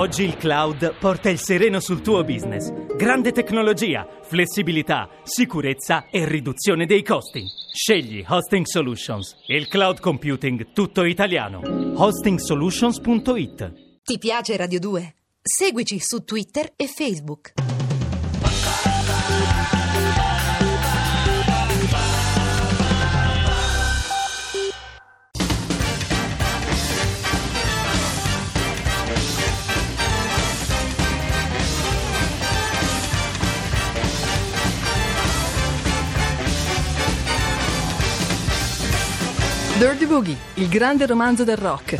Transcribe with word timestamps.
Oggi 0.00 0.22
il 0.22 0.38
cloud 0.38 0.94
porta 0.98 1.28
il 1.28 1.38
sereno 1.38 1.78
sul 1.78 2.00
tuo 2.00 2.24
business. 2.24 2.72
Grande 2.96 3.32
tecnologia, 3.32 4.08
flessibilità, 4.22 5.10
sicurezza 5.24 6.06
e 6.08 6.26
riduzione 6.26 6.86
dei 6.86 7.02
costi. 7.02 7.44
Scegli 7.70 8.24
Hosting 8.26 8.64
Solutions, 8.64 9.36
il 9.48 9.68
cloud 9.68 10.00
computing 10.00 10.72
tutto 10.72 11.04
italiano. 11.04 11.60
Hostingsolutions.it 11.96 13.72
Ti 14.02 14.16
piace 14.18 14.56
Radio 14.56 14.78
2? 14.78 15.14
Seguici 15.42 15.98
su 16.00 16.24
Twitter 16.24 16.72
e 16.76 16.86
Facebook. 16.86 17.79
Boogie, 40.10 40.36
il 40.54 40.68
grande 40.68 41.06
romanzo 41.06 41.44
del 41.44 41.56
rock. 41.56 41.96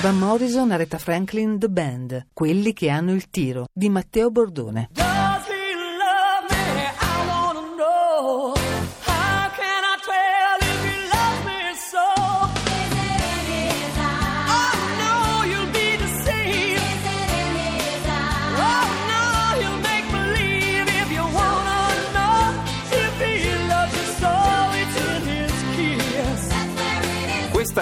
Van 0.00 0.16
Morrison, 0.16 0.70
Aretha 0.70 0.98
Franklin, 0.98 1.58
The 1.58 1.68
Band, 1.68 2.26
quelli 2.32 2.72
che 2.74 2.90
hanno 2.90 3.12
il 3.12 3.28
tiro, 3.28 3.66
di 3.72 3.88
Matteo 3.88 4.30
Bordone. 4.30 4.90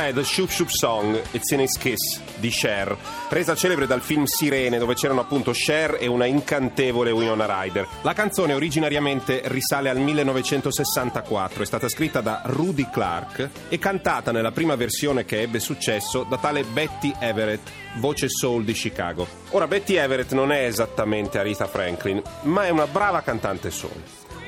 È 0.06 0.12
The 0.12 0.22
Shoop 0.22 0.48
Shoop 0.48 0.68
Song, 0.68 1.20
It's 1.32 1.50
in 1.50 1.60
His 1.60 1.76
Kiss 1.78 2.20
di 2.36 2.50
Cher, 2.50 2.96
resa 3.28 3.56
celebre 3.56 3.86
dal 3.86 4.00
film 4.00 4.24
Sirene 4.24 4.78
dove 4.78 4.94
c'erano 4.94 5.20
appunto 5.20 5.50
Cher 5.50 5.96
e 5.98 6.06
una 6.06 6.26
incantevole 6.26 7.10
Winona 7.10 7.46
Ryder. 7.46 7.86
La 8.02 8.12
canzone 8.12 8.54
originariamente 8.54 9.42
risale 9.46 9.88
al 9.88 9.98
1964, 9.98 11.62
è 11.62 11.66
stata 11.66 11.88
scritta 11.88 12.20
da 12.20 12.42
Rudy 12.44 12.88
Clark 12.90 13.48
e 13.68 13.78
cantata 13.78 14.30
nella 14.30 14.52
prima 14.52 14.76
versione 14.76 15.24
che 15.24 15.42
ebbe 15.42 15.58
successo 15.58 16.22
da 16.22 16.36
tale 16.36 16.62
Betty 16.62 17.12
Everett, 17.18 17.68
voce 17.96 18.28
soul 18.28 18.64
di 18.64 18.72
Chicago. 18.72 19.26
Ora 19.50 19.66
Betty 19.66 19.96
Everett 19.96 20.32
non 20.32 20.52
è 20.52 20.64
esattamente 20.64 21.38
Aretha 21.38 21.66
Franklin, 21.66 22.22
ma 22.42 22.64
è 22.64 22.70
una 22.70 22.86
brava 22.86 23.22
cantante 23.22 23.70
soul. 23.70 24.02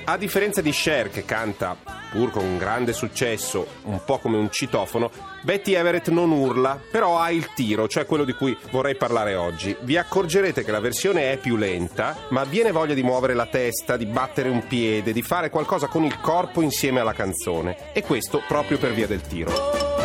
A 0.04 0.16
differenza 0.16 0.62
di 0.62 0.70
Cher 0.70 1.10
che 1.10 1.24
canta, 1.24 1.76
pur 2.10 2.30
con 2.30 2.58
grande 2.58 2.92
successo, 2.92 3.66
un 3.84 4.00
po' 4.04 4.18
come 4.18 4.36
un 4.36 4.50
citofono, 4.50 5.10
Betty 5.42 5.74
Everett 5.74 6.08
non 6.08 6.30
urla, 6.30 6.80
però 6.90 7.18
ha 7.18 7.30
il 7.30 7.52
tiro, 7.54 7.88
cioè 7.88 8.06
quello 8.06 8.24
di 8.24 8.32
cui 8.32 8.56
vorrei 8.70 8.96
parlare 8.96 9.34
oggi. 9.34 9.76
Vi 9.80 9.96
accorgerete 9.96 10.64
che 10.64 10.70
la 10.70 10.80
versione 10.80 11.32
è 11.32 11.36
più 11.36 11.56
lenta, 11.56 12.16
ma 12.30 12.44
viene 12.44 12.72
voglia 12.72 12.94
di 12.94 13.02
muovere 13.02 13.34
la 13.34 13.46
testa, 13.46 13.96
di 13.96 14.06
battere 14.06 14.48
un 14.48 14.66
piede, 14.66 15.12
di 15.12 15.22
fare 15.22 15.50
qualcosa 15.50 15.86
con 15.86 16.04
il 16.04 16.18
corpo 16.20 16.60
insieme 16.60 17.00
alla 17.00 17.12
canzone. 17.12 17.92
E 17.92 18.02
questo 18.02 18.42
proprio 18.46 18.78
per 18.78 18.92
via 18.92 19.06
del 19.06 19.20
tiro. 19.20 19.97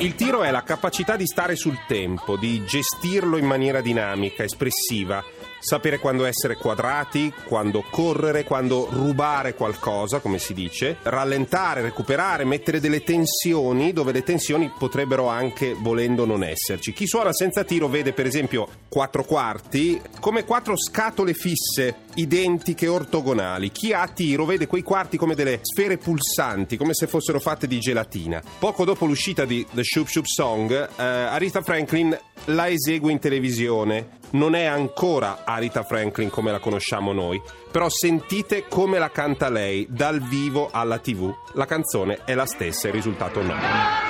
Il 0.00 0.14
tiro 0.14 0.44
è 0.44 0.52
la 0.52 0.62
capacità 0.62 1.16
di 1.16 1.26
stare 1.26 1.56
sul 1.56 1.76
tempo, 1.88 2.36
di 2.36 2.64
gestirlo 2.64 3.36
in 3.36 3.44
maniera 3.44 3.80
dinamica, 3.80 4.44
espressiva, 4.44 5.24
sapere 5.58 5.98
quando 5.98 6.24
essere 6.24 6.56
quadrati, 6.56 7.32
quando 7.44 7.84
correre, 7.90 8.44
quando 8.44 8.88
rubare 8.90 9.54
qualcosa, 9.54 10.20
come 10.20 10.38
si 10.38 10.54
dice, 10.54 10.98
rallentare, 11.02 11.82
recuperare, 11.82 12.44
mettere 12.44 12.80
delle 12.80 13.02
tensioni 13.02 13.92
dove 13.92 14.12
le 14.12 14.22
tensioni 14.22 14.70
potrebbero 14.76 15.28
anche, 15.28 15.74
volendo, 15.74 16.24
non 16.24 16.42
esserci. 16.42 16.92
Chi 16.92 17.06
suona 17.06 17.32
senza 17.32 17.64
tiro 17.64 17.88
vede 17.88 18.12
per 18.12 18.26
esempio 18.26 18.68
quattro 18.88 19.24
quarti 19.24 20.00
come 20.20 20.44
quattro 20.44 20.76
scatole 20.76 21.34
fisse, 21.34 21.96
identiche, 22.14 22.86
ortogonali. 22.86 23.70
Chi 23.70 23.92
ha 23.92 24.06
tiro 24.08 24.44
vede 24.44 24.66
quei 24.66 24.82
quarti 24.82 25.16
come 25.16 25.34
delle 25.34 25.60
sfere 25.62 25.98
pulsanti, 25.98 26.76
come 26.76 26.94
se 26.94 27.06
fossero 27.06 27.40
fatte 27.40 27.66
di 27.66 27.78
gelatina. 27.78 28.42
Poco 28.58 28.84
dopo 28.84 29.06
l'uscita 29.06 29.44
di 29.44 29.66
The 29.70 29.82
Shoop 29.82 30.06
Shoop 30.06 30.26
Song, 30.26 30.72
eh, 30.72 31.02
Aretha 31.02 31.62
Franklin 31.62 32.16
la 32.46 32.68
esegue 32.68 33.12
in 33.12 33.18
televisione. 33.18 34.16
Non 34.30 34.54
è 34.54 34.64
ancora 34.64 35.42
Aretha 35.44 35.82
Franklin 35.82 36.30
come 36.30 36.50
la 36.50 36.58
conosciamo 36.58 37.12
noi, 37.12 37.40
però 37.70 37.88
sentite 37.88 38.66
come 38.68 38.98
la 38.98 39.10
canta 39.10 39.48
lei 39.48 39.86
dal 39.88 40.20
vivo 40.20 40.68
alla 40.70 40.98
tv. 40.98 41.32
La 41.54 41.64
canzone 41.66 42.20
è 42.24 42.34
la 42.34 42.46
stessa, 42.46 42.88
il 42.88 42.94
risultato 42.94 43.42
no. 43.42 44.07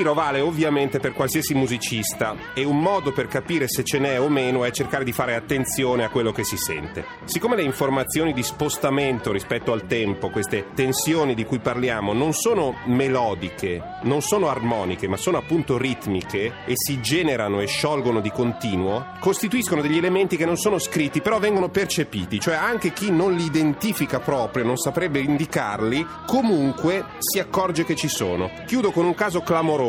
Tiro 0.00 0.14
vale 0.14 0.40
ovviamente 0.40 0.98
per 0.98 1.12
qualsiasi 1.12 1.52
musicista 1.52 2.34
e 2.54 2.64
un 2.64 2.80
modo 2.80 3.12
per 3.12 3.26
capire 3.26 3.68
se 3.68 3.84
ce 3.84 3.98
n'è 3.98 4.18
o 4.18 4.30
meno 4.30 4.64
è 4.64 4.70
cercare 4.70 5.04
di 5.04 5.12
fare 5.12 5.34
attenzione 5.34 6.04
a 6.04 6.08
quello 6.08 6.32
che 6.32 6.42
si 6.42 6.56
sente. 6.56 7.04
Siccome 7.24 7.54
le 7.54 7.64
informazioni 7.64 8.32
di 8.32 8.42
spostamento 8.42 9.30
rispetto 9.30 9.72
al 9.72 9.86
tempo, 9.86 10.30
queste 10.30 10.68
tensioni 10.74 11.34
di 11.34 11.44
cui 11.44 11.58
parliamo, 11.58 12.14
non 12.14 12.32
sono 12.32 12.76
melodiche, 12.86 13.82
non 14.04 14.22
sono 14.22 14.48
armoniche, 14.48 15.06
ma 15.06 15.18
sono 15.18 15.36
appunto 15.36 15.76
ritmiche 15.76 16.64
e 16.64 16.72
si 16.76 17.02
generano 17.02 17.60
e 17.60 17.66
sciolgono 17.66 18.20
di 18.20 18.30
continuo, 18.30 19.04
costituiscono 19.20 19.82
degli 19.82 19.98
elementi 19.98 20.38
che 20.38 20.46
non 20.46 20.56
sono 20.56 20.78
scritti, 20.78 21.20
però 21.20 21.38
vengono 21.38 21.68
percepiti, 21.68 22.40
cioè 22.40 22.54
anche 22.54 22.94
chi 22.94 23.10
non 23.10 23.34
li 23.34 23.44
identifica 23.44 24.18
proprio, 24.18 24.64
non 24.64 24.78
saprebbe 24.78 25.18
indicarli, 25.18 26.06
comunque 26.26 27.04
si 27.18 27.38
accorge 27.38 27.84
che 27.84 27.96
ci 27.96 28.08
sono. 28.08 28.50
Chiudo 28.64 28.92
con 28.92 29.04
un 29.04 29.14
caso 29.14 29.42
clamoroso, 29.42 29.88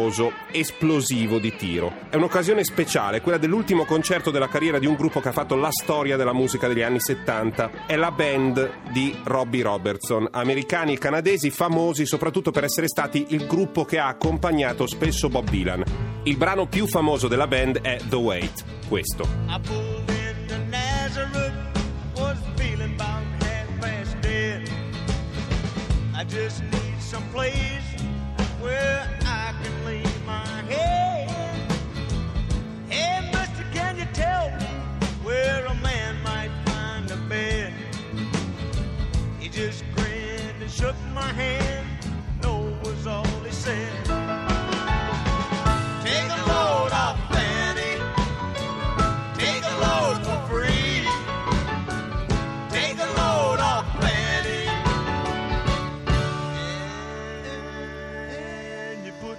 esplosivo 0.52 1.38
di 1.40 1.56
tiro. 1.56 1.94
È 2.10 2.16
un'occasione 2.16 2.64
speciale, 2.64 3.22
quella 3.22 3.38
dell'ultimo 3.38 3.86
concerto 3.86 4.32
della 4.32 4.48
carriera 4.48 4.80
di 4.80 4.86
un 4.86 4.96
gruppo 4.96 5.20
che 5.20 5.30
ha 5.30 5.34
fatto 5.34 5.56
la 5.56 5.72
storia 5.72 6.18
della 6.18 6.34
musica 6.34 6.68
degli 6.68 6.82
anni 6.82 7.00
70. 7.00 7.86
È 7.86 7.96
la 7.96 8.12
band 8.12 8.92
di 8.92 9.16
Robbie 9.24 9.64
Robertson, 9.64 10.28
americani 10.32 10.94
e 10.94 10.98
canadesi 10.98 11.50
famosi 11.50 12.06
soprattutto 12.06 12.52
per 12.52 12.64
essere 12.64 12.88
stati 12.88 13.28
il 13.30 13.46
gruppo 13.46 13.86
che 13.86 14.00
ha 14.00 14.08
accompagnato 14.08 14.88
spesso 14.88 15.30
Bob 15.30 15.50
Dylan. 15.50 15.84
Il 16.24 16.38
brano 16.38 16.68
più 16.68 16.88
famoso 16.88 17.28
della 17.28 17.48
band 17.48 17.82
è 17.82 18.00
The 18.08 18.16
Wait, 18.16 18.64
questo. 18.88 19.28
I 26.22 26.24
just 26.24 26.62
need 26.62 27.00
some 27.00 27.24
place 27.32 27.91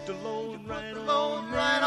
alone, 0.09 0.61
right, 0.67 0.97
alone, 0.97 1.51
right 1.53 1.82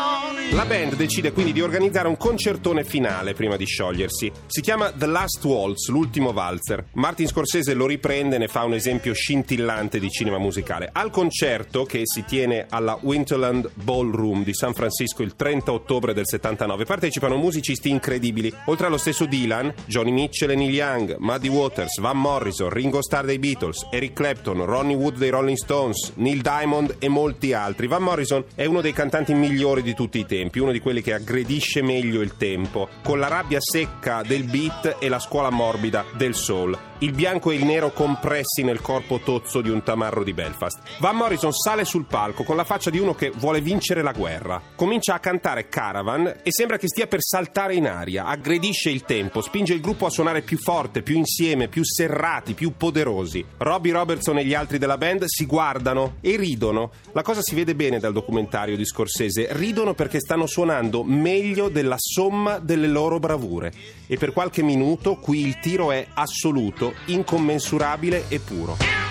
La 0.55 0.63
band 0.63 0.95
decide 0.95 1.33
quindi 1.33 1.51
di 1.51 1.59
organizzare 1.59 2.07
un 2.07 2.15
concertone 2.15 2.85
finale 2.85 3.33
prima 3.33 3.57
di 3.57 3.65
sciogliersi. 3.65 4.31
Si 4.45 4.61
chiama 4.61 4.89
The 4.89 5.05
Last 5.05 5.43
Waltz, 5.43 5.89
l'ultimo 5.89 6.31
valzer. 6.31 6.85
Martin 6.93 7.27
Scorsese 7.27 7.73
lo 7.73 7.85
riprende 7.85 8.37
e 8.37 8.39
ne 8.39 8.47
fa 8.47 8.63
un 8.63 8.73
esempio 8.73 9.11
scintillante 9.13 9.99
di 9.99 10.09
cinema 10.09 10.37
musicale. 10.37 10.89
Al 10.93 11.09
concerto, 11.09 11.83
che 11.83 12.03
si 12.05 12.23
tiene 12.23 12.67
alla 12.69 12.97
Winterland 13.01 13.69
Ballroom 13.73 14.45
di 14.45 14.53
San 14.53 14.73
Francisco 14.73 15.23
il 15.23 15.35
30 15.35 15.73
ottobre 15.73 16.13
del 16.13 16.25
79, 16.25 16.85
partecipano 16.85 17.35
musicisti 17.35 17.89
incredibili. 17.89 18.49
Oltre 18.67 18.87
allo 18.87 18.97
stesso 18.97 19.25
Dylan, 19.25 19.73
Johnny 19.87 20.11
Mitchell 20.11 20.51
e 20.51 20.55
Neil 20.55 20.73
Young, 20.73 21.17
Muddy 21.19 21.49
Waters, 21.49 21.99
Van 21.99 22.17
Morrison, 22.17 22.69
Ringo 22.69 23.01
Starr 23.01 23.25
dei 23.25 23.39
Beatles, 23.39 23.87
Eric 23.91 24.13
Clapton, 24.13 24.63
Ronnie 24.63 24.95
Wood 24.95 25.17
dei 25.17 25.31
Rolling 25.31 25.57
Stones, 25.57 26.13
Neil 26.15 26.39
Diamond 26.39 26.95
e 26.99 27.09
molti 27.09 27.51
altri. 27.51 27.87
Van 27.87 28.03
Morrison 28.03 28.45
è 28.55 28.63
uno 28.63 28.79
dei 28.79 28.93
cantanti 28.93 29.33
migliori 29.33 29.81
di 29.81 29.93
tutti 29.93 30.17
i 30.17 30.25
tempi, 30.25 30.43
uno 30.53 30.71
di 30.71 30.79
quelli 30.79 31.01
che 31.01 31.13
aggredisce 31.13 31.81
meglio 31.81 32.21
il 32.21 32.37
tempo, 32.37 32.89
con 33.03 33.19
la 33.19 33.27
rabbia 33.27 33.59
secca 33.59 34.21
del 34.21 34.43
beat 34.43 34.97
e 34.99 35.09
la 35.09 35.19
scuola 35.19 35.49
morbida 35.49 36.05
del 36.15 36.35
soul. 36.35 36.77
Il 36.99 37.11
bianco 37.11 37.51
e 37.51 37.55
il 37.55 37.65
nero 37.65 37.91
compressi 37.91 38.63
nel 38.63 38.79
corpo 38.79 39.19
tozzo 39.19 39.61
di 39.61 39.69
un 39.69 39.83
tamarro 39.83 40.23
di 40.23 40.33
Belfast. 40.33 40.79
Van 40.99 41.17
Morrison 41.17 41.51
sale 41.51 41.83
sul 41.83 42.05
palco 42.05 42.43
con 42.43 42.55
la 42.55 42.63
faccia 42.63 42.89
di 42.89 42.99
uno 42.99 43.13
che 43.13 43.31
vuole 43.35 43.59
vincere 43.59 44.01
la 44.01 44.13
guerra. 44.13 44.61
Comincia 44.75 45.13
a 45.13 45.19
cantare 45.19 45.67
Caravan 45.67 46.25
e 46.41 46.51
sembra 46.51 46.77
che 46.77 46.87
stia 46.87 47.07
per 47.07 47.21
saltare 47.21 47.75
in 47.75 47.87
aria, 47.87 48.25
aggredisce 48.25 48.89
il 48.89 49.03
tempo, 49.03 49.41
spinge 49.41 49.73
il 49.73 49.81
gruppo 49.81 50.05
a 50.05 50.09
suonare 50.09 50.41
più 50.41 50.57
forte, 50.57 51.01
più 51.01 51.17
insieme, 51.17 51.67
più 51.67 51.83
serrati, 51.83 52.53
più 52.53 52.75
poderosi. 52.77 53.43
Robbie 53.57 53.91
Robertson 53.91 54.37
e 54.37 54.45
gli 54.45 54.53
altri 54.53 54.77
della 54.77 54.97
band 54.97 55.25
si 55.25 55.45
guardano 55.45 56.15
e 56.21 56.37
ridono. 56.37 56.91
La 57.11 57.21
cosa 57.23 57.41
si 57.41 57.55
vede 57.55 57.75
bene 57.75 57.99
dal 57.99 58.13
documentario 58.13 58.77
di 58.77 58.85
Scorsese. 58.85 59.47
Ridono 59.51 59.93
perché 59.93 60.19
stanno 60.19 60.34
suonando 60.45 61.03
meglio 61.03 61.69
della 61.69 61.95
somma 61.97 62.59
delle 62.59 62.87
loro 62.87 63.17
bravure. 63.17 63.71
E 64.07 64.17
per 64.17 64.33
qualche 64.33 64.61
minuto 64.61 65.15
qui 65.15 65.39
il 65.39 65.59
tiro 65.59 65.93
è 65.93 66.05
assoluto, 66.13 66.93
incommensurabile 67.05 68.25
e 68.27 68.39
puro. 68.39 69.04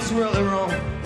was 0.00 0.12
really 0.12 0.42
wrong. 0.42 0.99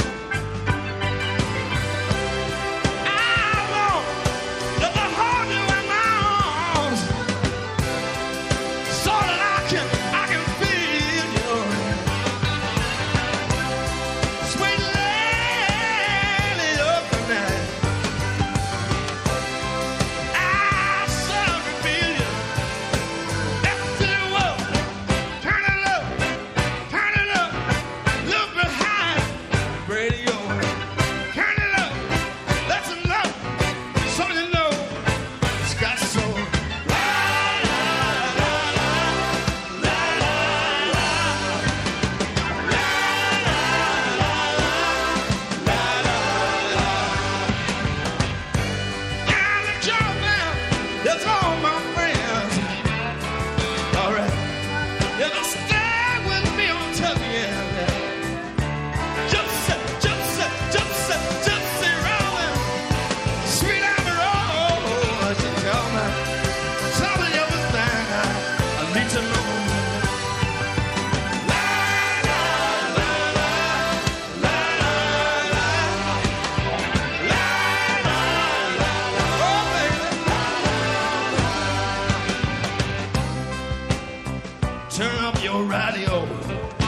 turn 84.94 85.24
up 85.24 85.42
your 85.42 85.64
radio. 85.64 86.84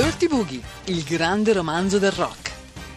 Dirty 0.00 0.28
Boogie, 0.28 0.62
il 0.84 1.02
grande 1.02 1.52
romanzo 1.52 1.98
del 1.98 2.12
rock. 2.12 2.50